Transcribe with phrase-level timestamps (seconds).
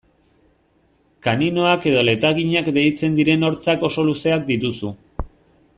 [1.27, 4.95] Kaninoak edo letaginak deitzen diren hortzak oso luzeak dituzu.